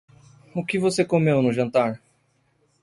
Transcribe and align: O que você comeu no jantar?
O 0.55 0.65
que 0.65 0.79
você 0.79 1.05
comeu 1.05 1.43
no 1.43 1.53
jantar? 1.53 2.01